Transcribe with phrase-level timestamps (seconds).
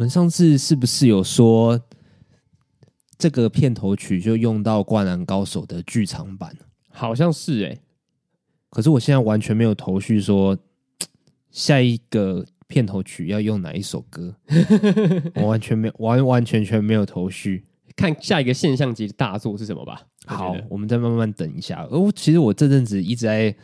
[0.00, 1.78] 们上次是不是有说
[3.18, 6.56] 这个片头曲就用到《灌篮高手》的剧场版？
[6.88, 7.80] 好像是哎、欸，
[8.70, 10.56] 可是我现在完全没有头绪，说
[11.50, 14.34] 下一个片头曲要用哪一首歌，
[15.36, 17.66] 我完全没有完完全全没有头绪。
[17.94, 20.00] 看下一个现象级的大作是什么吧。
[20.24, 21.86] 好，我们再慢慢等一下。
[21.90, 23.54] 哦，其实我这阵子一直在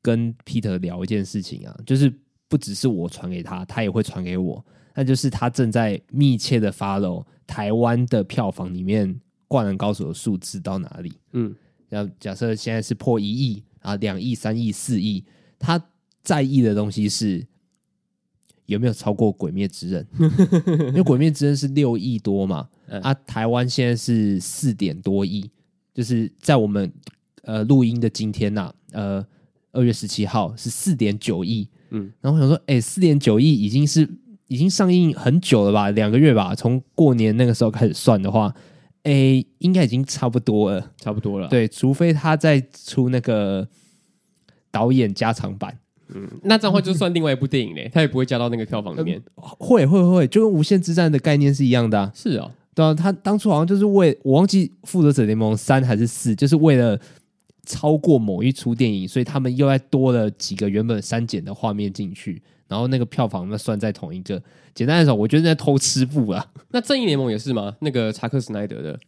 [0.00, 2.12] 跟 Peter 聊一件事情啊，就是
[2.46, 4.64] 不只是我传给他，他也会传给我。
[4.94, 9.08] 那就是他正在密切的 follow 台湾的票房里面
[9.48, 11.12] 《灌篮高手》的数字到哪里。
[11.32, 11.54] 嗯，
[11.88, 15.24] 然后假设现在是破一亿啊，两亿、三亿、四亿，
[15.58, 15.82] 他
[16.22, 17.46] 在意的东西是
[18.66, 20.06] 有没有超过《鬼灭之刃》，
[20.88, 22.68] 因为《鬼灭之刃》是六亿多嘛。
[23.02, 25.50] 啊，台湾现在是四点多亿，
[25.94, 26.92] 就是在我们
[27.42, 29.26] 呃录音的今天呐、啊，呃
[29.72, 34.06] 二月十七号是四点九亿，嗯，然后我想说，哎、欸，四点九亿已经是
[34.52, 38.54] 已经上映很久了吧，两个月吧，从过年那个时候开始算的话，
[39.04, 43.66] 哎、欸，应该已经差不多了，差不多了，对，除非他再出那个
[44.70, 45.78] 导演加长版，
[46.14, 52.50] 嗯，那这样的话就算另外一部电影嘞， 他也不会加到那个票房里面，嗯、会会会，就跟无限之战的概念是一样的、啊，是哦。
[52.74, 56.98] 对啊，他当初好像就是为我忘记《复仇者联盟三》还是四，就是为了
[57.66, 62.42] 超过某一出电影，所以他们又再多了几个原本删减的画面进去，
[62.72, 64.42] 然后那个票房那算在同一个。
[64.74, 66.44] 简单来说，我觉得在偷吃布啊。
[66.72, 67.76] 那《正义联盟》也是吗？
[67.80, 68.98] 那个查克·史奈德的？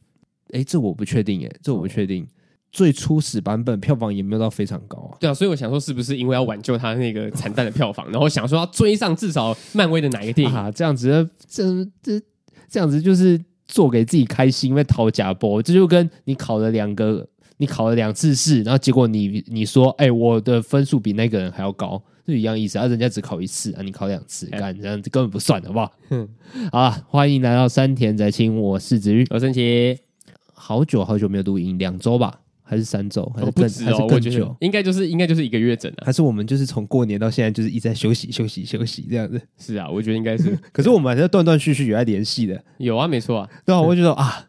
[0.52, 2.22] 哎，这我不确定，哎，这我不确定。
[2.24, 2.26] 哦、
[2.70, 5.16] 最初始版本票房也没有到非常高啊。
[5.18, 10.54] 对啊，所以我想说，是不是因为要挽救他那个惨淡的票房， 然后想说要追上至少漫威的哪一个电影？
[10.54, 12.20] 啊，这样子，这这
[12.68, 13.40] 这样子就是。
[13.66, 22.86] 做给自己开心，因为讨假波，这就跟你考了两个，你考了两次试，然后结果你你说，哎、欸，我的分数比那个人还要高，是一样意思啊。
[22.86, 25.92] 人家只考一次啊，你考两次，干、欸、这样子根本不算，好不好？
[26.10, 26.28] 嗯，
[26.72, 29.98] 好了，欢迎来到山田宅青，我是子玉，我是神奇，
[30.52, 32.40] 好久好久没有录音，两周吧。
[32.66, 34.56] 还是三周，还是更、哦哦、还是更久？
[34.60, 36.06] 应该就是应该就是一个月整的、啊。
[36.06, 39.38] 还是我们就是从过年到现在就是一直在休息休息休息这样子？
[39.58, 40.58] 是啊，我觉得应该是。
[40.72, 42.64] 可是我们还是断断续续有在联系的。
[42.78, 43.50] 有啊，没错啊。
[43.66, 44.46] 对啊，我就觉得啊，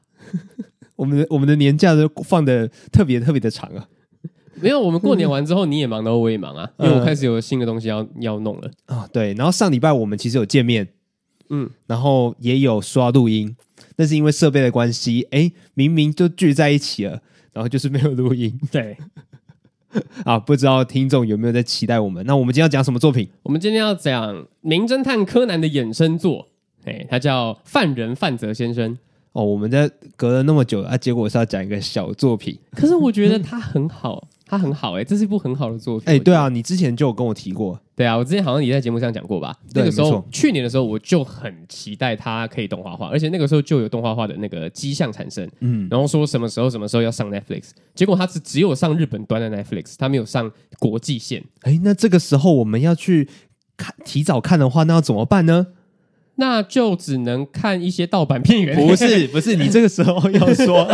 [0.95, 3.85] 我们的我们的年假都放的特别特别的长啊。
[4.61, 9.09] 没有，我们过年完之后你也忙，然后我也忙啊，因为我开始有新的东西要要弄了啊、哦。
[9.11, 10.87] 对，然后上礼拜我们其实有见面，
[11.49, 13.55] 嗯，然后也有刷录音，
[13.95, 17.21] 但是因为设备的关系，哎，明明就聚在一起了。
[17.53, 18.97] 然后就是没有录音，对，
[20.25, 22.25] 啊，不知道听众有没有在期待我们？
[22.25, 23.29] 那我们今天要讲什么作品？
[23.43, 26.49] 我们今天要讲《名侦探柯南》的衍生作，
[26.83, 28.97] 哎，他叫犯人范泽先生。
[29.31, 34.27] 哦，我们在隔了那么久啊，结果是要讲一个小作品，可是我觉得他很好。
[34.47, 36.07] 它很好哎、欸，这是一部很好的作品。
[36.07, 37.79] 哎、欸，对啊，你之前就有跟我提过。
[37.95, 39.55] 对啊，我之前好像也在节目上讲过吧。
[39.73, 40.23] 那个时候。
[40.31, 45.49] 去年的时候，我就很期待它可以动画化，而且那个时候就有动画化的那个迹象产生。
[45.61, 51.43] 嗯，然后说什么时候什么时候要上 Netflix，结果它只只有上日本端的 Netflix，它没有上国际线。
[51.61, 53.27] 哎、欸，那这个时候我们要去
[53.75, 55.67] 看提早看的话，那要怎么办呢？
[56.35, 58.75] 那就只能看一些盗版片源。
[58.75, 60.85] 不是不是，你这个时候要说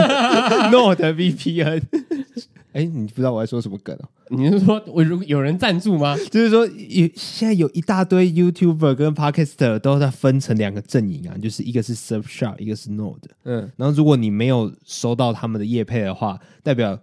[0.71, 1.81] NordVPN。
[2.73, 4.07] 哎，你不知道我在说什么梗哦？
[4.29, 6.15] 你是说我如果有人赞助吗？
[6.31, 13.17] 就是说，有现在有一大堆 YouTuber 跟 Podcaster 都在分成两个阵营啊，就是一个是 Surfshark，一个是 Node。
[13.43, 16.97] 嗯，然后如果你没有收到他们的业配的话，代表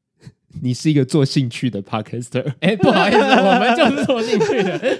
[0.62, 2.54] 你是一个做兴趣的 Podcaster。
[2.60, 4.98] 哎，不好意思，我们就是做兴趣的。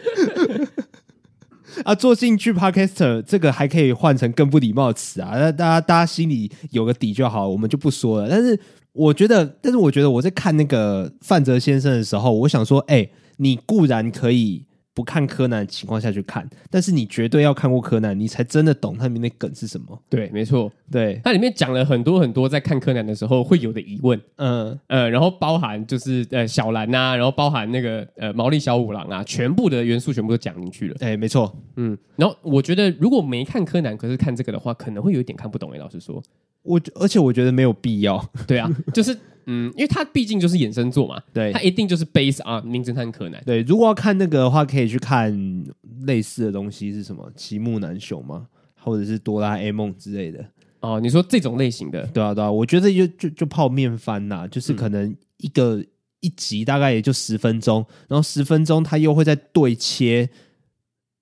[1.85, 8.29] 啊，做兴趣 Podcaster 这个还可以换成更不礼貌的词啊，那大家大家心里有个底就好，我们就不说了。
[8.29, 8.61] 但是。
[8.93, 19.99] 我觉得，但是我觉得我在看那个范泽先生的时候，我想说，哎、欸，你固然可以不看柯南的情况下去看，但是你绝对要看过柯南，你才真的懂他里面的梗是什么。
[20.11, 30.97] 对，没错，对，它里面讲了很多很多在看柯南的时候会有的疑问，嗯呃，然后包含就是呃小兰呐、啊，然后包含那个呃毛利小五郎啊，全部的元素全部都讲进去了。
[31.01, 35.71] 哎，没错，嗯，然后我觉得如果没看柯南，可是看这个的话，可能会有一点看不懂。
[35.73, 36.23] 哎，老实说。
[36.63, 39.17] 我而且我觉得没有必要， 对啊，就是
[39.47, 43.43] 嗯，因为它毕竟就是衍生作嘛，对，它一定就是 base on 名侦探柯南。
[43.45, 45.65] 对，如果要看那个的话，可以去看
[46.07, 47.29] 类似的东西是什么？
[47.35, 48.47] 奇木楠雄吗？
[48.77, 50.45] 或者是哆啦 A 梦之类的？
[50.81, 52.07] 哦，你说这种类型的？
[52.09, 55.87] 对啊，对啊，我觉得就就就泡面番呐，就是可能一个、嗯、
[56.21, 60.31] 一集大概也就十分钟，然后十分钟它又会再对切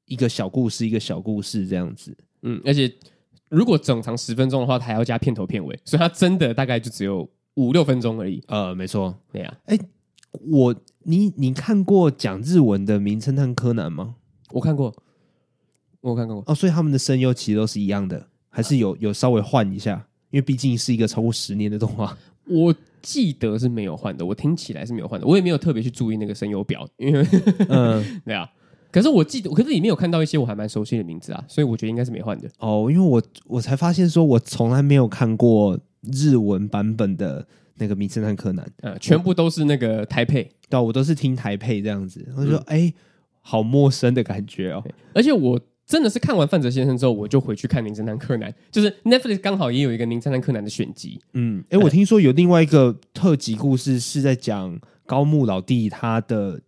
[0.04, 2.14] 一个小故事，一个小故事这样子。
[2.42, 2.92] 嗯，而且。
[3.50, 8.42] 如果整长十分钟的话，它还要加片头片尾，所以它真的大概就只有五六分钟而已。
[8.46, 9.54] 呃，没错，对呀。
[9.66, 9.78] 哎，
[10.50, 14.14] 我你你看过讲日文的《名侦探柯南》吗？
[14.52, 14.94] 我看过。
[16.00, 20.06] 我看过哦，所以他们的声优其实都是一样的，还是有有稍微换一下？
[20.30, 22.16] 因为毕竟是一个超过十年的动画。
[22.46, 27.26] 我记得是没有换的，我听起来是没有换的，我也没有特别去注意那个声优表，因为
[27.68, 28.48] 嗯， 对啊。
[28.92, 32.88] 可是我记得，可是里面有看到一些我还蛮熟悉的名字啊，所以我觉得应该是没换的哦。
[32.90, 35.78] 因为我我才发现说，我从来没有看过
[36.12, 37.46] 日文版本的
[37.76, 42.26] 那个《名侦探柯南》，呃，全部都是那个台配，对、啊，我都是听台配这样子。
[42.36, 42.92] 我就说，哎、
[43.40, 44.82] 好陌生的感觉哦。
[45.14, 51.20] 而且我真的是看完《范泽先生》之后，我就回去看《名侦探柯南》，就是 Netflix 刚好也有一个《名侦探柯南》的选集。
[51.34, 56.60] 嗯，哎、欸，我听说有另外一个特辑故事是在讲高木老弟他的。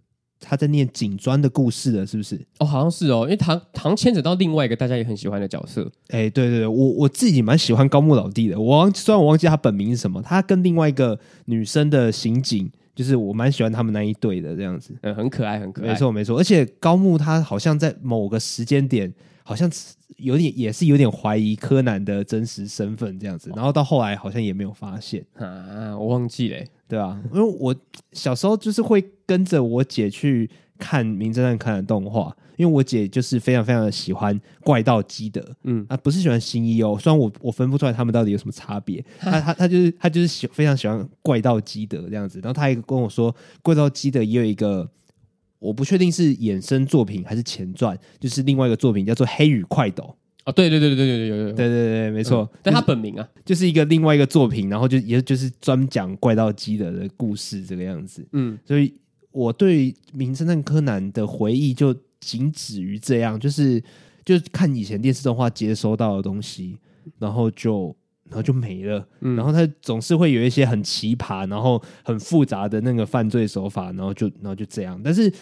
[0.43, 2.39] 他在念警专的故事了，是不是？
[2.59, 5.91] 哦，好像是哦，因为他好像牵扯到另外一个大家也很喜欢的角色。
[6.09, 8.61] 哎，对对对，我我自己蛮喜欢高木老弟的。
[8.61, 14.94] 我忘，虽然我忘记他本名是什么，他跟另外一个女生的刑警，就是我蛮喜欢他们那一对的这样子。
[15.03, 15.89] 嗯，很可爱，很可爱。
[15.89, 19.12] 没错没错，而且高木他好像在某个时间点，
[19.44, 19.71] 好像
[20.17, 26.59] 有点也是有点怀疑柯南的真实身份这样子，然后到后来好像也没有发现啊，我忘记了。
[26.93, 27.75] 对啊，因为我
[28.12, 44.87] 小时候就是会跟着我姐去看《名侦探柯南》动画，因为我姐就是非常非常的喜欢怪盗基德，嗯，啊，不是喜欢新一哦，虽然我我分不出来他们到底有什么差别， 他他他就是他就是喜非常喜欢怪盗基德这样子，然后他还跟我说，怪盗基德也有一个，
[45.61, 50.05] 我不确定是衍生作品还是前传，就是另外一个作品叫做《黑羽快斗》。
[50.44, 52.50] 哦，对对对对对对有有有，对对对，没错。
[52.62, 58.27] 但他本名啊，就是一个另外一个作品，然后就也就是专讲怪盗基德的故事这个样子。
[58.33, 58.93] 嗯，所以
[59.31, 63.81] 我对名侦探柯南的回忆就仅止于这样，就是
[64.25, 66.77] 就是看以前电视动画接收到的东西，
[67.19, 67.94] 然后就
[68.25, 69.06] 然后就没了。
[69.21, 75.33] 嗯，然后他总是会有一些很奇葩，然后很复杂的那个犯罪手法，然后就然后就这样，但是。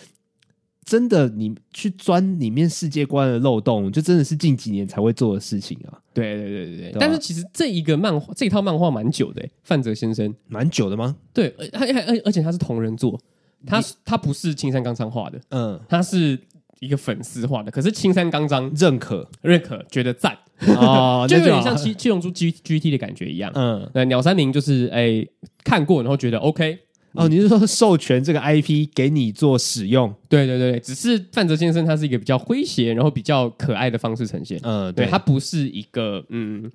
[0.84, 5.98] 真的，你去钻里面世界观的漏洞，就真的是近几年才会做的事情啊！
[6.12, 6.96] 对对对对对。
[6.98, 11.16] 但是其实这一个漫画，这一套漫画蛮久的，范泽先生蛮久的吗？
[11.32, 13.20] 对，而而而且他是同人作，
[13.66, 16.36] 他他不是青山刚昌画的，嗯，他是
[16.80, 17.70] 一个粉丝画的。
[17.70, 20.36] 可是青山刚昌认可认可，觉得赞
[20.76, 23.52] 哦， 就有点像七七龙珠 G G T 的感觉一样。
[23.54, 25.24] 嗯，那鸟山明就是哎
[25.62, 26.78] 看过，然后觉得 OK。
[27.14, 30.14] 哦，你是说授权这个 IP 给你做使用？
[30.28, 34.60] 对对对，只是范泽先生他是一个比较诙谐，然后比较可爱的方式呈现。
[34.62, 36.70] 嗯，对，他不是一个嗯，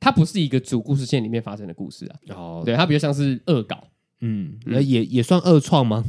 [0.00, 2.34] 他不是一个主故事线里面发生的故事啊。
[2.34, 3.84] 哦，对，他比较像是恶搞。
[4.20, 6.02] 嗯，那也也算恶创吗？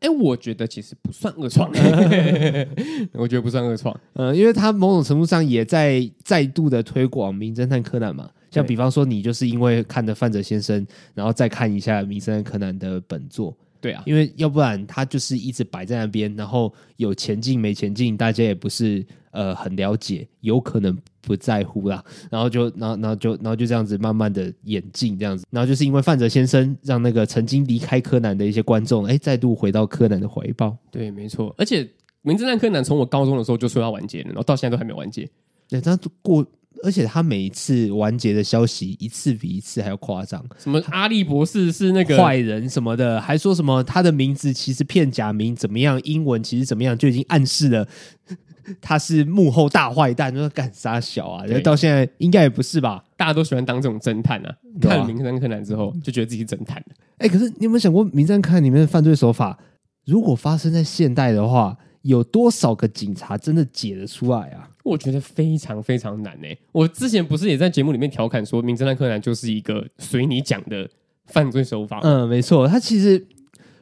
[0.00, 1.70] 哎，我觉得其实不算恶创，
[3.14, 3.96] 我觉得不算恶创。
[4.14, 8.28] 嗯，因为他某种程度上也在再度的推广名侦探柯南嘛。
[8.52, 30.76] 像比方说，你就是因为看的范泽先生，然后再看一下《名侦探柯南》的本作，对啊，因为要不然他就是一直摆在那边，然后有前进没前进，大家也不是呃很了解，有可能不在乎啦，然后就然后然后就然后就这样子慢慢的演进这样子，然后就是因为范泽先生让那个曾经离开柯南的一些观众，哎，再度回到柯南的怀抱。
[30.90, 31.82] 对，没错，而且
[32.20, 35.26] 《名侦探柯南》从我高中的时候就说要完结了，然后到现在都还没有完结，
[35.68, 36.46] 对，这样过。
[36.82, 47.86] 而且他每一次完结的消息一次比一次还要夸张，什么阿笠博士是那个坏人什么的，还说什么他的名字其实片假名怎么样，英文其实怎么样，就已经暗示了
[48.80, 51.44] 他是幕后大坏蛋，就说干啥小啊？
[51.46, 53.04] 然后到现在应该也不是吧？
[53.16, 54.54] 大家都喜欢当这种侦探啊！
[54.80, 56.78] 看了《名侦探柯南》之后，就觉得自己是侦探。
[57.18, 59.58] 哎、欸，可是你有没有想过，《名侦探柯南》里面的犯罪手法，
[60.06, 64.68] 如果发生在现代的话，有多少个警察真的解得出来啊？
[64.82, 66.58] 我觉得非常非常难呢、欸！
[66.72, 70.88] 我之前不是也在节目里面调侃说，《名侦探柯南》就是一个随你讲的
[71.26, 72.00] 犯罪手法。
[72.02, 73.24] 嗯，没错，他其实，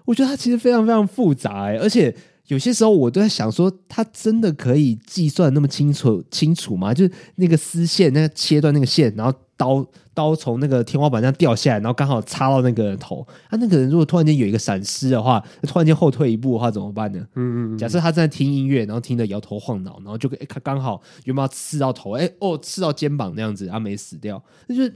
[0.05, 2.15] 我觉得他其实非常非常复杂、欸，而且
[2.51, 6.95] 有些时候我都在想说，他真的可以计算那么清楚清楚吗？
[6.95, 9.37] 就是那个丝线，那个切断那个线，然后。
[9.61, 13.23] 刀刀从那个天花板上掉下来，然后刚好插到那个人头。
[13.51, 17.19] 他、啊、那个人如果突然间有一个闪失的话，突然间后退一步的话怎么办呢？
[17.35, 17.77] 嗯嗯，嗯。
[17.77, 22.13] 假设他正在听音乐，然后听得摇头晃脑，然后就他刚好有没有刺到头？
[22.13, 24.43] 哎哦，刺到肩膀那样子，他没死掉。
[24.67, 24.91] 那就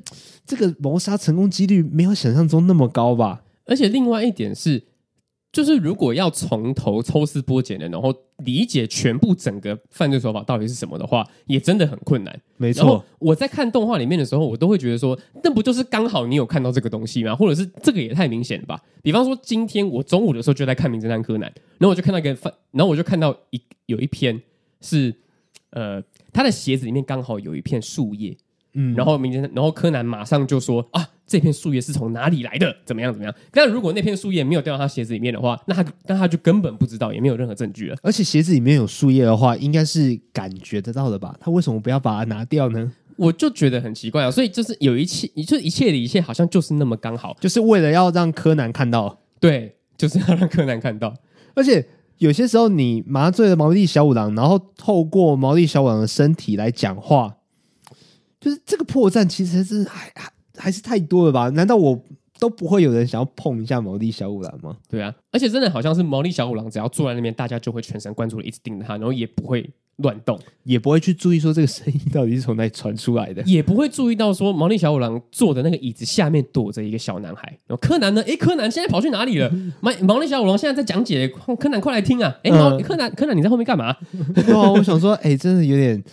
[0.47, 3.43] 这个谋杀成功几率没有想象中那么高吧？
[3.67, 4.83] 而且另外一点是。
[5.55, 12.41] 就是如果要从头抽丝剥茧的，然后理解全部整个犯罪手法到底是什么的话，也真的很困难。
[12.57, 17.37] 没错，我在看动画里面的时候，我都会觉得说，那不就是刚好你有看到这个东西吗？
[17.37, 18.83] 或者是这个也太明显了吧？
[19.01, 24.43] 比方说，今天我中午的时候就在看《名侦探柯南》，然后我就看到一个犯，然后我就看到一有一篇
[24.81, 25.15] 是，
[25.71, 28.37] 呃，他的鞋子里面刚好有一片树叶，
[28.75, 31.09] 嗯，然后名侦探，然后柯南马上就说啊。
[31.26, 33.35] 这片树叶是从哪里来的，怎么样怎么样。
[33.50, 37.97] 但如果那片树叶没有掉到他鞋子里面的话，那他那他就根本不知道，也没有任何证据了。
[38.02, 41.35] 而且鞋子里面有树叶的话，应该是感觉得到的吧？
[41.40, 42.93] 他为什么不要把它拿掉呢？
[43.16, 44.31] 我就觉得很奇怪啊。
[44.31, 49.19] 所以就是有一切，就一切的一切，好像就是那么刚好，就是为了要让柯南看到。
[49.40, 51.14] 对，就是要让柯南看到。
[51.54, 51.87] 而且
[52.19, 57.37] 有些时候，你麻醉了毛利小五郎，然后透过毛利小五郎的身体来讲话。
[58.45, 61.49] 就是这个破绽，其实是还还还是太多了吧？
[61.49, 61.99] 难道我
[62.39, 64.77] 都不会有人想要碰一下毛利小五郎吗？
[64.87, 77.49] 对啊，而且真的好像是毛利小五郎，只要坐在那边，大家就会全神贯注的一直盯着他，然后也不会乱动，也不会去注意说这个声音到底是从哪里传出来的，也不会注意到说毛利小五郎坐的那个椅子下面躲着一个小男孩。
[77.67, 78.21] 然后柯南呢？
[78.25, 79.51] 诶，柯南现在跑去哪里了？
[79.81, 81.27] 毛毛利小五郎现在在讲解，
[81.59, 82.37] 柯南快来听啊！
[82.43, 83.97] 诶，毛柯南柯南你在后面干嘛？
[84.35, 86.05] 对啊，我想说，诶，真的有点。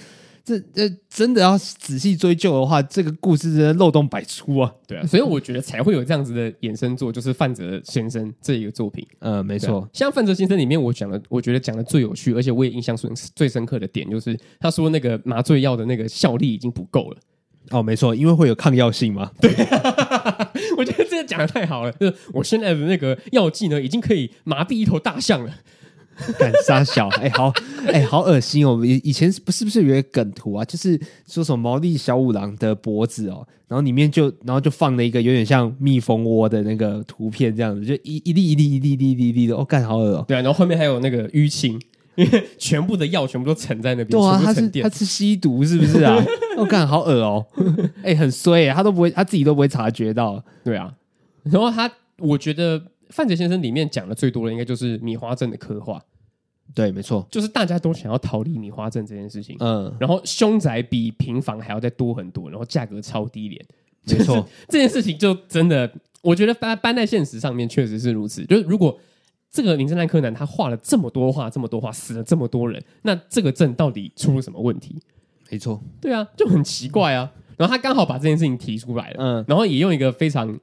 [0.43, 4.73] 这这真的要仔细追究的话，这个故事真的漏洞百出啊！
[4.87, 9.05] 对啊，所以我觉得才会有这样子的衍生作，就是范泽先生这一个作品。
[9.19, 17.17] 呃，没错，像范泽先生里面，我讲的，我觉得讲的最有趣，而且我也印象最最深刻的点，就是他说那个麻醉药的那个效力已经不够了。
[17.69, 19.31] 哦，没错，因为会有抗药性嘛。
[19.39, 19.51] 对，
[20.77, 25.53] 我觉得这个讲的太好了，就是我现在的那个药剂呢，已经可以麻痹一头大象了。
[26.39, 27.53] 敢杀小哎、欸，好
[27.87, 28.79] 哎、欸，好恶心哦！
[28.85, 40.25] 以以前不是不是有一个梗图啊，就是说什么毛利小五郎的脖子哦，然后里面就然后就放了一个有点像蜜蜂窝的那个图片，这样子就一一粒一粒一粒一粒一粒的哦，干好恶哦！
[40.27, 41.79] 对啊，然后后面还有那个淤青，
[42.15, 44.09] 因为全部的药全部都沉在那边。
[44.09, 46.23] 对啊，他是他是吸毒是不是啊？
[46.57, 47.45] 哦干好恶哦！
[48.03, 50.43] 哎、欸，很衰哎，他都不会他自己都不会察觉到。
[50.63, 50.93] 对啊，
[51.43, 52.81] 然后他我觉得。
[53.13, 56.01] 范泽先生里面讲的最多的，应该就是米花镇的刻画。
[56.73, 59.55] 对，没错，就是大家都想要逃离米花镇这件事情。
[59.59, 63.65] 嗯，然后凶宅比平房还要再多很多，然后价格超低廉。
[64.05, 68.45] 没错， 这件事情就真的，我觉得搬搬在现实上面确实是如此。
[68.45, 68.99] 就是如果
[69.51, 74.99] 这个名侦探柯南他画了这么多画，这么多画，死了这么多人，那这个镇到底出了什么问题？
[75.49, 77.31] 没错，对啊，就很奇怪啊。
[77.57, 80.57] 然后他刚好把这件事情提出来了，嗯，然后也用一个非常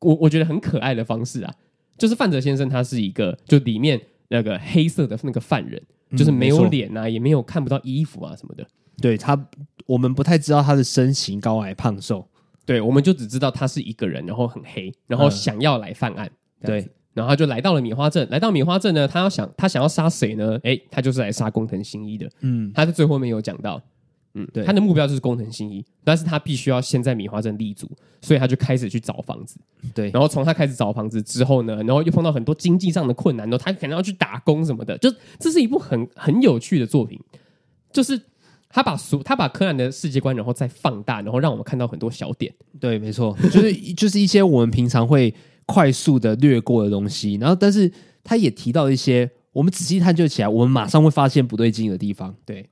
[0.00, 1.54] 我我觉得很可爱的方式啊。
[1.96, 8.66] 就是范泽先生，他是一个就里面那个黑色的那个犯人，嗯、就是没有脸啊，也没有看不到衣服啊什么的。
[9.00, 9.38] 对他，
[9.86, 12.28] 我们不太知道他的身形高矮胖瘦，
[12.66, 16.26] 对，我们就只知道他是一个人，然后很黑，然后想要来犯案。
[16.60, 20.58] 嗯、对，然后他就来到了米花镇，来到米花镇呢，他要想他想要杀谁呢？
[20.64, 22.28] 哎，他就是来杀工藤新一的。
[22.40, 23.80] 嗯，他在最后面有讲到。
[24.34, 29.58] 嗯，对，他的目标就是工藤新一，但是他必须要先在米花镇立足，所以他就开始去找房子。
[29.94, 37.18] 对，然后从他开始找房子之后呢，然后又碰到很多经济上的困难，然后他可能要去打工什么的，就这是一部很很有趣的作品，
[37.90, 38.20] 就是
[38.68, 42.54] 他把所他把柯南的世界观然后再放大，然后让我们看到很多小点。
[42.78, 47.90] 对，没错，就是就是一些我们平常会快速的略过的东西，然后但是
[48.22, 52.34] 他也提到一些我们仔细探究起来，我们马上会发现不对劲的地方。
[52.44, 52.68] 对。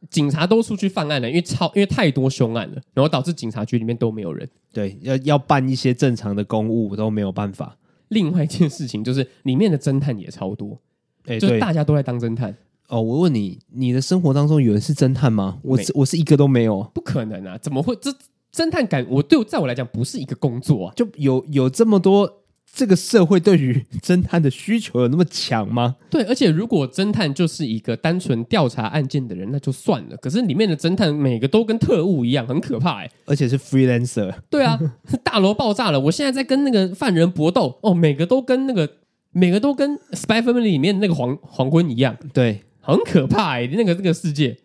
[0.00, 4.48] 就警察都出去犯案了，因为超因为太多凶案了，然后导致警察局里面都没有人。
[4.72, 7.76] 对，要要办一些正常的公务都没有办法。
[8.08, 10.80] 另外一件事情就是里面的侦探也超多，
[11.26, 12.56] 哎、欸，就是大家都在当侦探。
[12.88, 15.58] 哦，我问你，你的生活当中有人是侦探吗？
[15.62, 17.56] 我是我是一个都没有，不可能啊！
[17.58, 17.94] 怎么会？
[17.96, 18.10] 这
[18.52, 22.38] 侦探感，我对我在我来讲不是一个工作啊，就有有这么多。
[22.72, 25.96] 这个社会对于侦探的需求有那么强吗？
[26.08, 30.16] 对，而且如果侦探就是一个单纯调查案件的人，那就算了。
[30.18, 34.32] 可是里面的侦探每个都跟特务一样，很可怕哎，而且是 freelancer。
[34.48, 34.78] 对啊，
[35.24, 38.88] 大楼爆炸了，我现在在跟那个犯人搏斗哦，每个都跟那个
[39.32, 43.66] 每个都跟 Spy Family 里面那个黄黄昏一样，对，很可怕哎。
[43.66, 44.56] 那个这个世界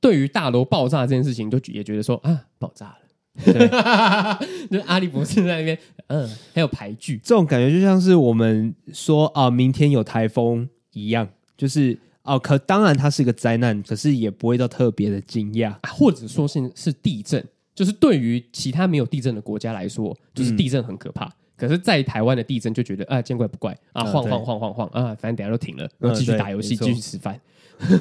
[0.00, 3.07] 对于大楼爆炸这件事情，就也觉得说啊，爆炸了。
[3.44, 3.54] 对，
[4.70, 5.78] 就是阿笠博士在那边，
[6.08, 17.42] 嗯，还有排剧，这种感觉就像是我们说啊，明天有台风一样，就是哦，可当然它是一个灾难，可是也不会到特别的惊讶，啊，或者说是是地震，
[17.74, 23.76] 就是对于其他没有地震的国家来说，就是地震很可怕，嗯、可是，在台湾的地震就觉得啊，见怪不怪。
[23.92, 24.86] 啊，晃晃晃晃晃。
[24.88, 27.40] 啊，反正等下都停了，然后继续打游戏，继续吃饭，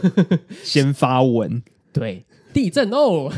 [0.64, 1.62] 先发文，
[1.94, 3.32] 对，地震哦。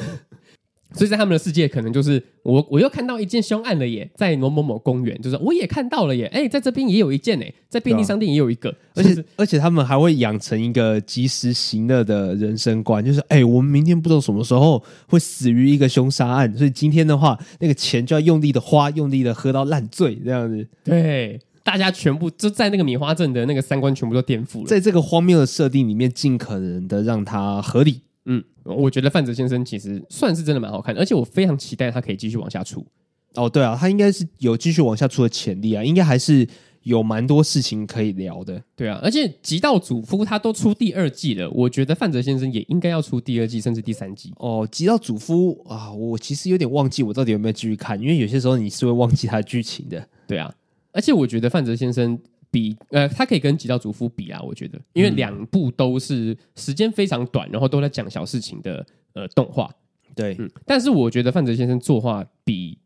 [0.94, 20.68] 所以在他们的世界，可能就是我我又看到一件凶案了耶，在某某某公园，就是我也看到了耶，哎，在这边也有一件哎，在便利商店也有一个，而且而且他们还会养成一个及时行乐的人生观，就是哎，我们明天不知道什么时候会死于一个凶杀案，所以今天的话，那个钱就要用力的花，用力的喝到烂醉，这样子。
[20.84, 28.02] 对，大家全部就在那个米花镇的那个三观全部都颠覆了，在这个荒谬的设定里面，尽可能的让它合理。
[28.32, 32.86] 嗯，我觉得范泽先生其实算是真的蛮好看的，而且我非常期待他可以继续往下出。
[33.34, 36.48] 哦，对啊，他应该是有继续往下出的潜力啊，应该还是
[36.84, 38.62] 有蛮多事情可以聊的。
[38.76, 44.32] 对啊，而且《极道主夫》他都出第二季了，我觉得范泽先生也应该要出第二季，甚至第三季。
[44.38, 50.08] 哦，《极道主夫》啊，我其实有点忘记我到底有没有继续看，因为有些时候你是会忘记他的剧情的。
[50.28, 50.54] 对啊，
[50.92, 52.18] 而且我觉得范泽先生
[52.52, 59.70] 比呃，他可以跟《极道主夫》比啊，我觉得，因为两部都是时间非常短，然后都在讲小事情的呃动画。
[60.16, 62.80] 对，嗯，但是我觉得范泽先生作画比。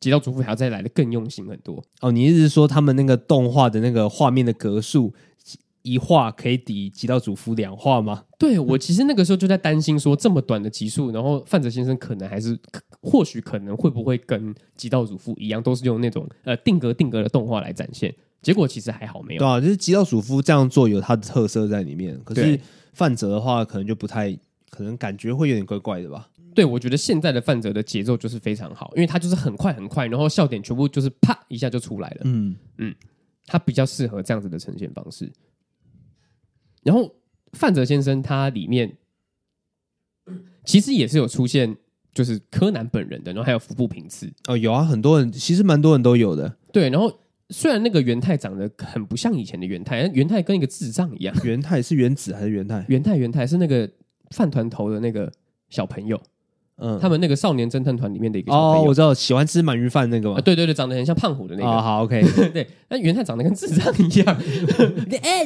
[0.00, 2.12] 极道主夫还要再来的更用心很多哦。
[2.12, 5.14] 你意思是说，他们那个动画的那个画面的格数
[5.80, 8.24] 一画可以抵极道主夫两画吗？
[8.38, 12.58] 对，我其实那个时候就在担心说，这么短的集数，然后范泽先生可能还是
[13.00, 18.14] 或许可能会不会跟极道主夫一样，都是用那种呃定格定格的动画来展现。
[18.44, 19.38] 结果其实还好没有。
[19.38, 22.60] 对啊，就是吉道主夫这样做有他的特色在里面，可是
[22.92, 24.30] 范泽的话可能就不太，
[24.70, 26.28] 可能感觉会有点怪怪的吧。
[26.54, 32.20] 对，我觉得现在的范泽的节奏就是非常好，因为他就是很快很快，然后笑点全部就是啪一下就出来了。
[32.24, 32.94] 嗯嗯，
[33.46, 35.32] 他比较适合这样子的呈现方式。
[36.84, 37.12] 然后
[37.54, 38.96] 范泽先生他里面
[40.64, 41.76] 其实也是有出现，
[42.12, 44.32] 就是柯南本人的，然后还有服部平次。
[44.46, 46.56] 哦，有啊，很多人其实蛮多人都有的。
[46.72, 47.12] 对，然后
[47.50, 51.34] 虽然那个元太长得很不像以前的元太，元太跟一个智障一样。
[51.44, 52.84] 元太是原子还是元太？
[52.88, 53.88] 元太元太是那个
[54.30, 55.30] 饭团头的那个
[55.68, 56.20] 小朋友。
[56.76, 60.38] 嗯，他们那个少年侦探团里面的一个小朋友，哦，我知道，喜欢吃鳗鱼饭那个吗？
[60.38, 61.68] 啊，对对对，长得很像胖虎的那个。
[61.68, 62.20] 哦、好，OK，
[62.52, 65.44] 对，但元太长得跟智障一样，哎哎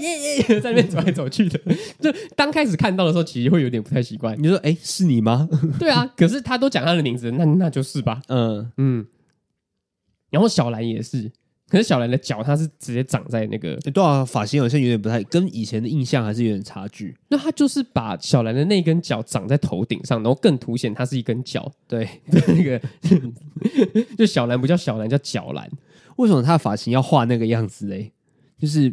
[0.49, 1.61] 哎，在那边走来走去的。
[2.01, 4.35] 就刚开始看到的时候，其实会有点不太习惯。
[4.43, 5.47] 你说，哎，是你吗？
[5.79, 8.23] 对啊， 可是他都讲他的名字，那那就是吧。
[8.29, 9.07] 嗯嗯。
[10.31, 11.31] 然后小兰也是。
[11.69, 17.15] 可是小兰的脚，它是直接长在那个，对啊，发型好像有点不太，跟以前的印象还是有点差距。
[17.29, 21.71] 那他就是把小兰的那根脚长在头顶上，然后更凸显它是一根脚。
[21.87, 22.81] 对， 对那个
[24.17, 25.71] 就小兰不叫小兰，叫脚兰。
[26.17, 28.13] 为什么他的发型要画那个样子嘞？
[28.59, 28.93] 就是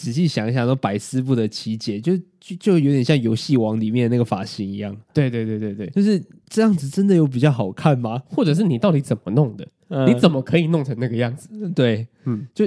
[0.00, 2.00] 仔细想一想，都百思不得其解。
[2.00, 4.96] 就就就有点像游戏王里面的那个发型一样。
[5.12, 8.22] 对对对对对，就是这样子，真的有比较好看吗？
[8.30, 9.68] 或者是你到底怎么弄的？
[10.06, 11.48] 你怎么可以弄成那个样子？
[11.52, 12.64] 嗯、对，嗯，就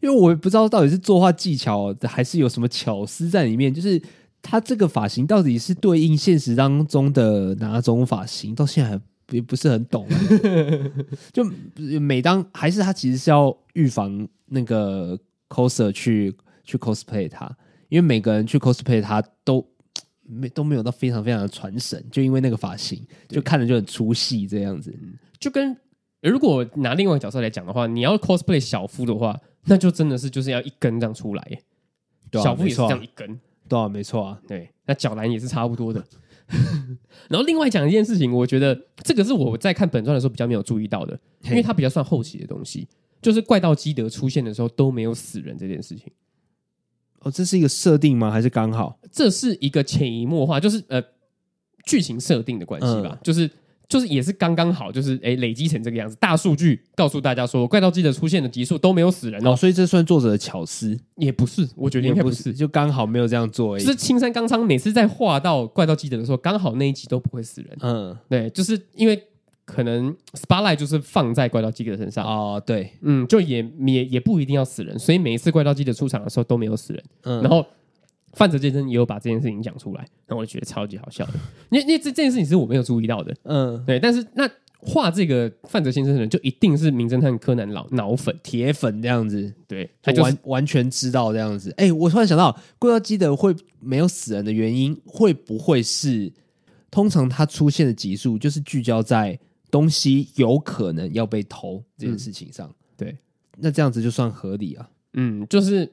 [0.00, 3.74] 因为我也不知道到底是作画技巧，还是有什么巧思在里面。
[3.74, 4.00] 就是
[4.40, 10.08] 他这个发型到底是对应现实当中的哪种发型，到现在还不不是很懂。
[11.30, 11.44] 就
[12.00, 16.34] 每当还是他其实是要预防那个 coser 去
[16.70, 17.46] 去 cosplay 他，
[17.88, 19.66] 因为每个人去 cosplay 他都
[20.22, 24.94] 没都没有到非常非常的传神，就因为那个发型，就看着就很出戏这样子，
[25.38, 25.76] 就跟。
[26.22, 31.62] 如果拿另外一个角色来讲的话，你要 cosplay 小夫的话，那就真的是就是要一根这样出来耶。
[32.30, 34.68] 对啊，小夫也是这样一根，对啊，没错啊，对。
[34.84, 36.04] 那角兰也是差不多的。
[37.30, 42.86] 然后另外讲一件事情，我觉得这个是我在看本传的时候比较没有注意到的，因为它比较算后期的东西，
[43.22, 46.12] 就是怪盗基德出现的时候都没有死人这件事情。
[47.20, 48.30] 哦，这是一个设定吗？
[48.30, 48.98] 还是刚好？
[49.10, 51.02] 这是一个潜移默化，就是呃
[51.84, 53.50] 剧情设定的关系吧，嗯、就是。
[53.90, 56.16] 就是也是刚刚好，就是哎，累积成这个样子。
[56.20, 60.96] 大数据告诉大家说，怪盗基德出现的集数都没有死人哦，所以这算作者的巧思？
[61.16, 63.84] 也不是，我觉得应该不是，就刚好没有这样做而已。
[63.84, 67.76] 就是青山刚昌每次在画到怪盗基德的时候，刚好那一集都不会死人。
[67.80, 69.20] 嗯，对，就是因为
[69.70, 77.04] 可能 spotlight 就是放在怪盗基德身上哦，对，嗯，就也也也不一定要死人，所以每一次怪盗基德出场的时候都没有死人。
[77.22, 77.64] 嗯，然后。
[78.34, 81.32] 范泽先生也有把这件事情讲出来，然后我就觉得超级好笑的，
[81.68, 91.74] 因为因为这这件事情是我没有注意到的，嗯，对，但是那画这个范泽先生的人就一定是名侦探柯南老脑粉铁粉这样子，对，他就完完全知道这样子。
[91.76, 96.32] 哎，我突然想到，怪盗基德会没有死人的原因，会不会是
[96.88, 99.36] 通常他出现的集数就是聚焦在
[99.70, 102.68] 东西有可能要被偷这件事情上？
[102.68, 103.18] 嗯、对，
[103.58, 104.90] 那这样子就算合理啊。
[105.14, 105.92] 嗯，就是。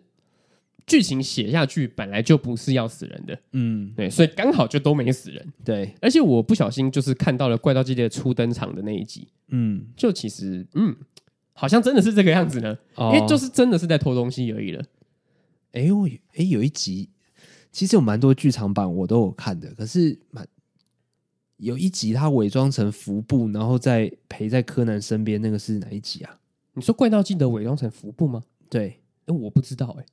[0.86, 5.94] 剧情写下去本来就不是要死人的，嗯，对，所以刚好就都没死人，对。
[6.02, 10.96] 而且我不小心就是看到了怪盗基德初登场的那一集，嗯，就其实，嗯，
[11.52, 14.82] 好像真的是这个样子呢，哦、因为就是真的是在偷东西而已了。
[15.74, 17.10] 哎我，哎，有一集
[17.70, 20.48] 其实有蛮多剧场版我都有看的，可是蛮
[21.58, 26.40] 有一集他伪装成服部，然后再陪在柯南身边，那个是哪一集啊？
[26.74, 28.44] 你说怪盗基德伪装成服部吗？
[28.70, 30.06] 对，哎，我不知道、欸，哎。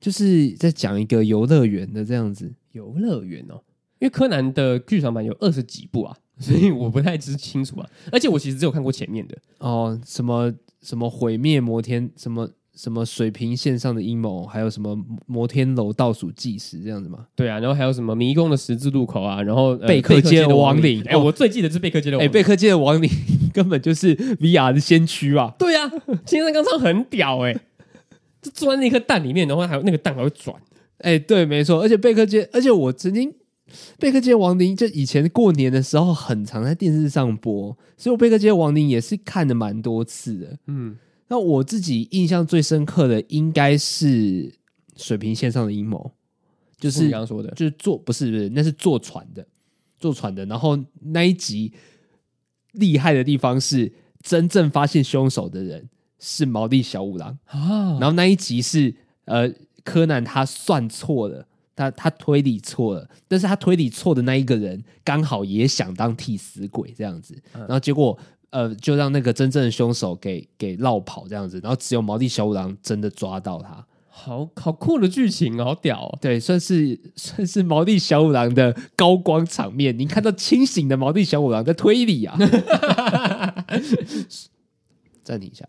[0.00, 3.60] 就是在讲一个游乐园的这样子，游乐园哦，
[3.98, 7.90] 因为柯南的剧场版有二十几部啊，所以我不太知清楚啊。
[8.12, 12.48] 而且我其实只有看过前面的哦，什么什么毁灭摩天，什么
[12.78, 17.26] 什么水平线上的阴谋，还有什么摩天楼倒数计时这样子吗？
[17.34, 21.02] 对啊，然后还有什么迷宫的十字路口啊，然后贝克街的亡灵。
[21.06, 22.30] 哎，我最记得是贝克街的亡灵。
[22.30, 23.10] 哎，贝克街的亡灵
[23.52, 25.52] 根本就是 VR 的先驱啊！
[25.58, 25.90] 对啊，
[26.24, 27.52] 青山刚昌很屌哎，
[28.40, 30.54] 就钻那颗蛋里面，然后还有那个蛋还会转。
[30.98, 33.34] 哎，对，没错，而且贝克街，而且我曾经
[33.98, 40.58] 贝克街亡灵就以前过年的时候很常在电视上播，所以我贝克街亡灵也是看了蛮多次的。
[40.68, 40.96] 嗯。
[41.30, 44.50] 那我自己印象最深刻的应该是
[44.96, 46.10] 水平线上的阴谋，
[46.80, 49.46] 就是你刚刚说的，就是坐不是不是，那是坐船的，
[50.00, 50.46] 坐船的。
[50.46, 51.72] 然后那一集
[52.72, 55.86] 厉害的地方是，真正发现凶手的人
[56.18, 57.98] 是毛利小五郎啊。
[57.98, 58.94] 然后那一集是
[59.26, 59.52] 呃，
[59.84, 68.18] 柯南他算错了，他他推理错了，但是他推理错的那一个人刚好也想当替死鬼这样子，然后结果。
[68.50, 76.18] 呃，就让那个真正的凶手给给绕跑这样子，然后只有毛利小五郎真的抓到他，好好酷的剧情，好屌哦！
[76.20, 79.96] 对，算是算是毛利小五郎的高光场面。
[79.98, 82.36] 你看到清醒的毛利小五郎在推理啊！
[85.22, 85.68] 暂停一下。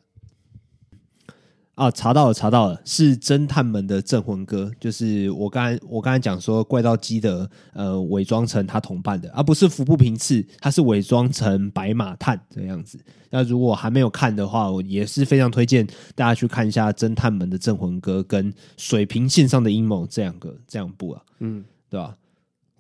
[1.80, 13.00] 啊，查到了，查到了，是侦探们的镇魂歌，就是我刚才我刚才讲说怪盗基德呃伪装成他同伴的，而、啊、不是服部平次，他是伪装成白马探这样子。
[13.30, 22.14] 那如果还没有看的话，我也是非常推荐大家去看一下侦探们的镇魂歌跟水平线上的阴谋这两个这两部啊，嗯，对吧？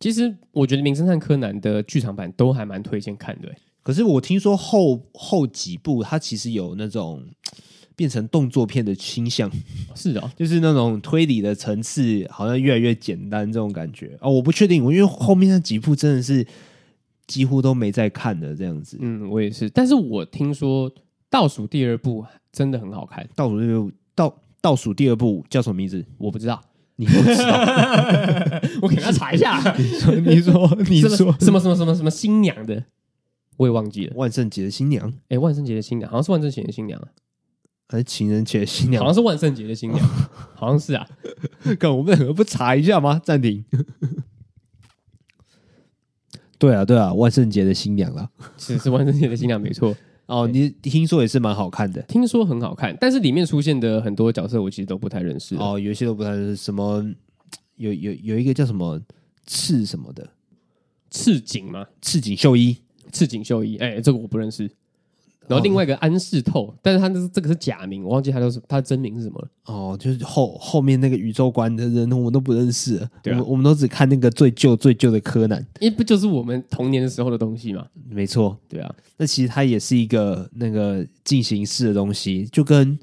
[0.02, 3.48] 其实我觉得名侦探柯南的剧场版都还蛮推荐看的，
[3.82, 7.24] 可是我听说后后几部它其实有那种。
[8.00, 9.52] 变成动作片的倾向，
[9.94, 16.48] 是的，就是那种推理的层次好像越来越简单这种感觉啊、哦，我不确定，我因为后面那几部真的是
[17.28, 18.98] 几乎都没在看的这样子。
[19.02, 20.90] 嗯，我也是，但是我听说
[21.30, 23.28] 倒数第二部真的很好看。
[23.36, 26.06] 倒数第二部倒倒数第二部叫什么名字？
[26.18, 26.62] 我不知道，
[26.96, 27.60] 你不知道？
[28.82, 29.60] 我给他查一下。
[29.76, 32.86] 你说，你说，你说什么什么什么什么新娘的？
[33.58, 34.14] 我也忘记了。
[34.16, 35.12] 万圣节的新娘？
[35.28, 37.10] 哎，万圣节的新娘，好像是万圣节的新娘啊。
[37.90, 40.08] 还是情人节新娘，好像是万圣节的新娘，
[40.54, 41.06] 好像是啊。
[41.80, 43.20] 看我们两个不查一下吗？
[43.26, 43.66] 暂停。
[46.60, 49.96] 对啊，对啊，万圣节的新娘啦，是是万圣节的新娘，没错。
[50.28, 55.56] 哦，你听说也是蛮好看的，听说很好看，但是里面出现的很多角色，我其实都不太认识。
[55.56, 56.56] 哦，有些都不太认识。
[56.56, 57.04] 什么？
[57.78, 59.02] 有有有一个叫什么
[59.48, 60.30] 赤什么的
[61.10, 61.88] 赤井吗？
[62.02, 62.78] 赤井秀一，
[63.12, 63.78] 赤井秀一。
[63.78, 64.70] 哎，这个我不认识。
[65.50, 69.48] 然后另外一个安室透，但是他这这个是假名，我忘记他都是他的真名是什么了。
[69.66, 73.10] 哦，就是后后面那个宇宙观的人，我们都不认识了。
[73.24, 77.86] 对啊，我们我们都只看那个最旧最旧的柯南，因为不就是我们童年的时候的东西嘛？
[78.08, 78.96] 没错，对啊。
[79.18, 82.98] 那其实它也是一个那个进行式的东西，就跟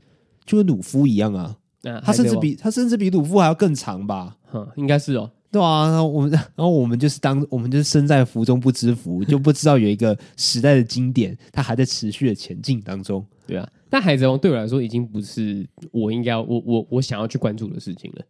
[0.44, 1.56] 就跟鲁夫一样啊。
[1.82, 4.36] 啊，他甚至比他甚至比鲁夫还要更长吧？
[4.50, 5.30] 哼，应该是哦。
[5.58, 13.24] 对啊，然后我们， 然后我们就是当我们就是身在福中不知福，就不知道有一个时代的经典，它还在持续的前进当中。
[13.46, 18.24] 对啊，但海贼王对我来说已经不是我应该我我我想要去关注的事情了。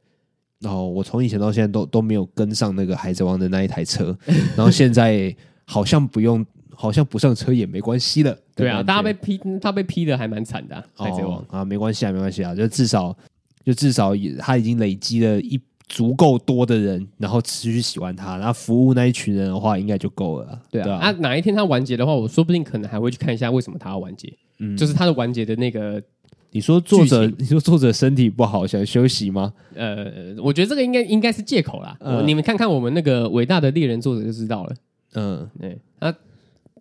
[0.60, 4.16] 然后我从以前到现在都都没有跟上那个海贼王的那一台车，
[4.56, 5.34] 然后现在
[5.64, 8.38] 好像不用，好像不上车也没关系了。
[8.54, 10.84] 对啊，大家被批，他被批的还蛮惨的，啊。
[10.94, 13.16] 海贼王，哦，啊，没关系啊，没关系啊，就至少
[13.64, 15.60] 就至少也他已经累积了一。
[15.86, 20.60] 足够多的人，然后持续喜欢他，然后服务那一群人的话，应该就够了。
[20.70, 24.32] 对啊，对啊，啊，哪一天他完结的话，我说不定可能还会去看一下为什么他要完结。
[24.58, 26.02] 嗯，就是他的完结的那个，
[26.50, 29.52] 你说作者，你说作者身体不好想休息吗？
[29.74, 31.96] 呃，我觉得这个应该应该是借口啦。
[32.00, 34.74] 呃，你们看看我们那个伟大的猎人作者就知道了。
[35.14, 36.14] 嗯，对，他。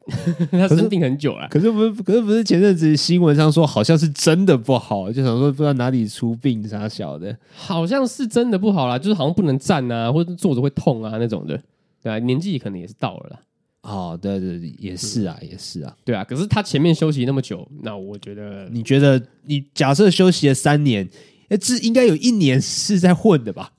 [0.51, 11.59] 他生病很久了，可是不是，可是不是前阵子新闻上说好像是真的不好，就想说不知道哪里出病啥小的，好像是真的不好啦，就是好像不能站啊，或者坐着会痛啊那种的，
[12.03, 13.39] 对啊，年纪可能也是到了啦。
[13.81, 16.23] 哦，对对对，也是啊，也是啊，对啊。
[16.23, 21.07] 可是他前面休息那么久，那我觉得，你觉得你假设休息了三年，
[21.49, 23.71] 哎，这应该有一年是在混的吧？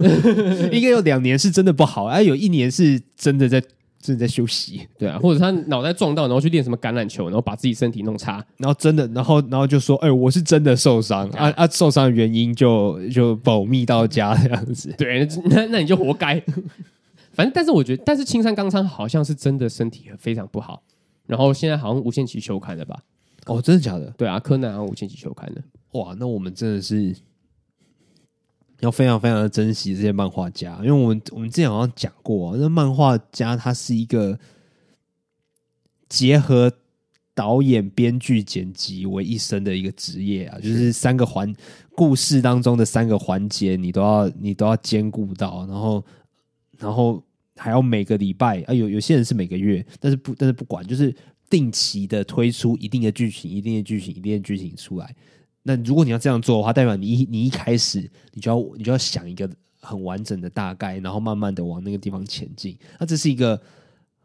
[0.73, 3.63] 应该有两年是真的不好，啊，有一年是真的在。
[4.07, 11.67] 正在休息，对啊，或者他脑袋撞到，然后去练什么橄榄球，然后把自己身体弄差，然后真的，然后然后就说：“哎、欸，我是真的受伤啊啊！
[11.67, 16.41] 受伤的原因就就保密到家这样子。”对，那那你就活该。
[17.33, 20.83] 反正，但是我觉得，但是青山刚昌好像是真的身体非常不好，
[21.27, 22.99] 然后现在好像无限期休刊了吧？
[23.47, 24.13] 哦，真的假的？
[24.17, 25.63] 对啊，柯南好像无限期休刊了。
[25.93, 27.15] 哇，那我们真的是。
[28.81, 34.39] 要非常非常的珍惜这些漫画家，因为我们我们之前好像讲过，那漫画家他是一个
[36.09, 36.71] 结合
[37.35, 41.55] 导演、编剧、剪辑为一身的一个职业啊，就是三个环
[41.95, 46.05] 故事当中的三个环节，你都要你都要兼顾到，然后
[46.79, 47.23] 然后
[47.57, 51.15] 还要每个礼拜啊，有有些人是每个月，但是不但是不管，就是
[51.49, 55.15] 定期的推出一定的剧情、一定的剧情、一定的剧情出来。
[55.67, 59.51] 那如果你要这样做的话，代表你一你一开始你就要你就要想一个
[59.81, 62.79] 很完整的大概，然后慢慢的往那个地方前进。
[63.01, 63.61] 那这是一个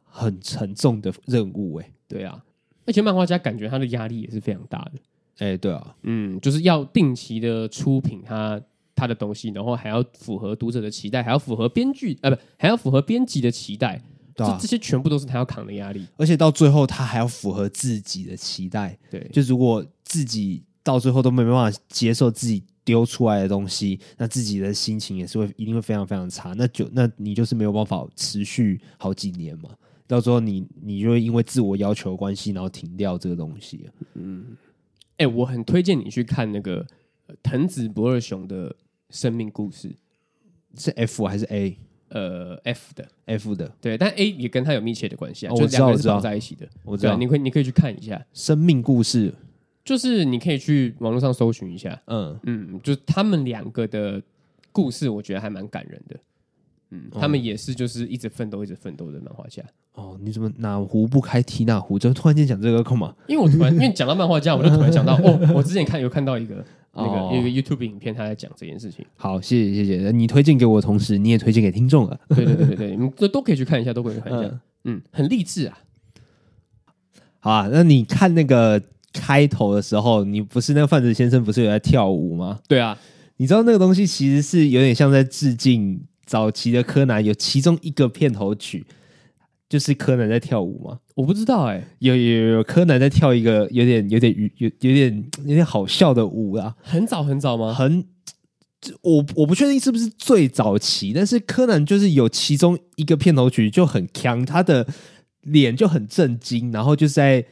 [0.03, 2.43] 很沉重的任务，欸，哎，对啊。
[2.85, 4.91] 而且漫画家感觉他的压力也是非常大的，
[5.37, 8.61] 哎、欸，对啊，嗯，就是要定期的出品他
[8.95, 14.01] 他的东西，然后还要符合读者的期待，还要符合编剧啊，不，还要符合编辑的期待，
[14.35, 16.05] 对啊，这这些全部都是他要扛的压力。
[16.17, 29.69] 而且到最后，他还要符合自己的期待，对，就如果自己到最后都没办法接受自己丢出来的东西，那自己的心情也是会一定会非常非常差，那就那你就是没有办法持续好几年嘛。
[30.07, 33.89] 到时候你你就会因为自我要求关系，然后停掉这个东西。
[34.15, 34.57] 嗯，
[35.17, 36.85] 哎、欸，我很推荐你去看那个
[37.41, 38.75] 藤子不二雄的
[39.09, 39.95] 生命故事，
[40.77, 41.77] 是 F 还是 A？
[42.09, 46.67] 呃，F 的，F 的，对，但 A 也跟他有密切的关系啊，哦、就两个人是绑在一起的。
[46.83, 49.33] 我知道，你可以你可以去看一下生命故事，
[49.83, 51.99] 就是你可以去网络上搜寻一下。
[52.07, 54.21] 嗯嗯，就是他们两个的
[54.71, 56.19] 故事，我觉得还蛮感人的。
[56.91, 59.63] 嗯，他们也是就是一直奋斗、一直奋斗的漫画家。
[59.93, 61.97] 哦，你怎么哪壶不开提哪壶？
[61.97, 63.15] 怎么突然间讲这个干嘛？
[63.27, 66.63] 因为我突然 因为讲到漫画家，我就突然想到，哦，我之前看有看到一个
[66.93, 69.05] 那个一个 YouTube 影片，他在讲这件事情。
[69.15, 70.11] 好，谢谢谢谢。
[70.11, 72.19] 你推荐给我的同时，你也推荐给听众了。
[72.29, 74.59] 对对对对对，你们都都可以去看一下，都可以去看一下。
[74.83, 75.77] 嗯，很励志啊。
[77.39, 78.81] 好啊，那你看那个
[79.13, 82.59] 开头的时候，你不是那个范子先生不是有在跳舞吗？
[82.67, 82.97] 对啊，
[83.37, 86.01] 你知道那个东西其实是有点像在致敬。
[86.23, 88.85] 早期的柯南有其中一个片头曲，
[89.67, 90.97] 就是柯南在跳舞吗？
[91.13, 97.73] 我不知道哎、欸，有有有柯南在跳一个有点有点有有有点有点好笑的舞啊，很早很早吗？
[97.73, 98.05] 很，
[99.01, 104.87] 我我不确定是不是最早期，但是柯南就是有其中一个片头曲就很强，他的
[105.41, 107.45] 脸就很震惊，然后就是在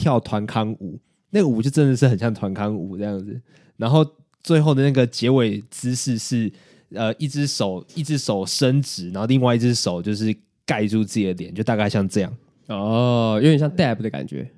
[0.00, 0.98] 跳团康舞，
[1.30, 3.38] 那个舞就真的是很像团康舞这样子，
[3.76, 4.06] 然后
[4.42, 6.50] 最后的那个结尾姿势是。
[6.92, 10.36] 呃，一只手一只手伸直，然后另外一只手就是
[10.66, 12.32] 盖住自己的脸，就大概像这样。
[12.66, 14.50] 哦，有点像 dab 的感觉。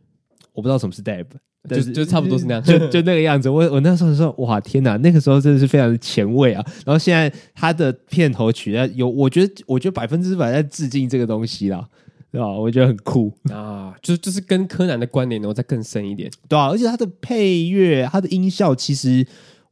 [0.55, 1.27] 我不知道什么是 dab，
[1.69, 3.51] 就就差不多是那样，就就那个样子。
[3.51, 6.65] 我我那时候说，哇，天哪，那个时候真的是非常的前卫啊。
[6.87, 11.87] 然后现在他的片头曲有，我觉得我觉得百分之百在致敬这个东西啦，
[12.33, 12.49] 对吧？
[12.49, 19.25] 我觉得很酷啊，就就是跟柯南的关联然后再更深一点，对啊，而且它的配乐，它的音效其实。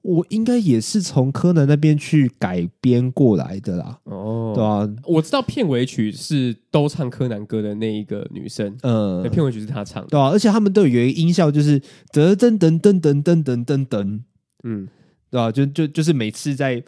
[0.03, 3.99] 我应该也是从柯南那边去改编过来的啦。
[4.05, 11.79] 哦，对啊，我知道片尾曲是都唱柯南歌的那一个女生，嗯，片尾曲是她唱的，对啊，而且他们都有一个音效，就是
[12.15, 14.21] 噔噔噔噔噔噔噔噔噔，
[14.65, 14.89] 嗯，
[15.31, 15.53] 对啊？
[15.53, 16.83] 就就就是每次在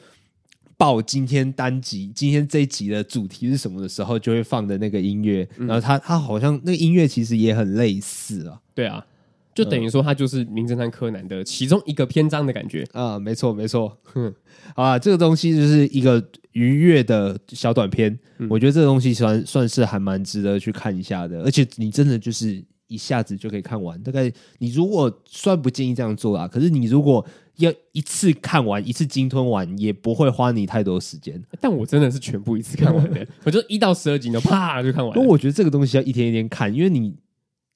[0.83, 9.07] 报今天单集、今天这一集的主题是什么的时候，就会放的那个音乐，然后他他好像那个音乐其实也很类似啊，对啊。
[9.55, 13.97] 就等于说，它就是《名侦探柯南》的其中一个篇章的感觉啊，没错没错。
[14.03, 14.35] 哼，
[14.75, 24.03] 啊，这个东西就是一个愉悦的小短片，嗯、我觉得这个东西算算是还蛮值得去看一下的，而且你真的就是一下子就可以看完。
[24.03, 27.25] 大概你如果算不建议这样做啊，可是你如果
[27.57, 31.43] 要一次看完，一次鲸吞完，也不会花你太多时间。
[31.61, 35.17] 但我真的是全部一次看完的， 我就一到十二集就啪就看完。
[35.17, 37.15] 因为我觉得这个东西要一天一天看，因为你。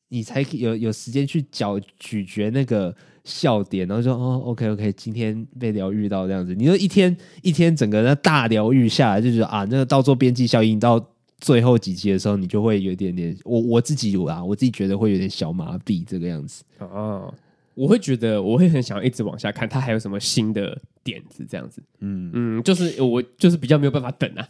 [0.09, 6.55] 你才有有时间去嚼咀嚼那个笑点，然后说哦，OK OK，今天被疗愈到这样子。
[6.55, 11.05] 你说一天一天整个那大疗愈下来，就觉得啊，那个到做边际效应到
[11.41, 16.63] 最后几集的时候，你就会有一点点，我我自己有啊，我自己觉得会有点小麻痹这个样子。
[16.79, 17.35] 哦，
[17.77, 21.81] 我会觉得我会很想要一直往下看，它还有什么新的点子这样子。
[22.01, 22.31] 嗯。
[22.35, 24.49] 嗯，就是我就是比较没有办法等啊。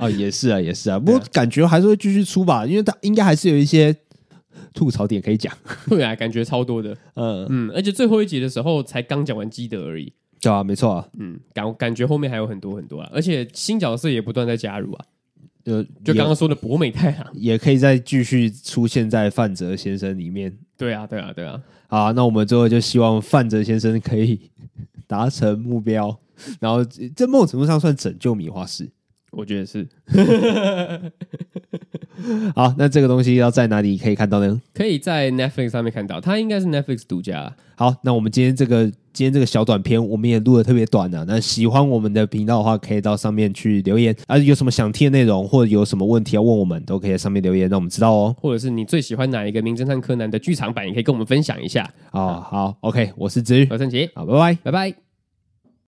[0.00, 3.94] 啊， 也是啊，也是啊，不过感觉还是会继续出吧，因为它应该还是有一些。
[4.72, 5.52] 吐槽点可以讲，
[5.88, 7.44] 对啊，感觉超多的，嗯。
[7.48, 15.04] 嗯，而且最后一集的时候才刚讲完基德而已，对啊，没错啊，嗯，感感觉后面还有很多很多啊，而且新角色也不断在加入啊，
[15.70, 17.26] 就就刚刚说的博美太郎。
[17.32, 24.50] 也可以再继续出现在范泽先生里面，对啊，对啊，对啊，好，那我们最后就希望范泽先生可以
[25.06, 26.18] 达成目标，
[26.60, 28.90] 然后在某种程度上算拯救米花市。
[29.30, 29.86] 我觉得是，
[32.54, 34.60] 好，那这个东西要在哪里可以看到呢？
[34.74, 37.52] 可以在 Netflix 上面看到，它应该是 Netflix 独家。
[37.76, 41.24] 好，那我们今天这个今天这个小短片我们也录的特别短啊。
[41.26, 44.36] 那喜欢我们的频道的话，可以到上面去留言啊。
[44.36, 48.36] 有什么想听的内容，或者有什么问题要问我们，都可以在上面留言，让我们知道哦。
[48.38, 51.88] 或者是你最喜欢哪一个《名侦探柯南》的剧场版，也可以跟我们分享一下。
[52.12, 55.09] 哦，好，OK，我是子玉，我是陈杰，好，拜拜，拜拜。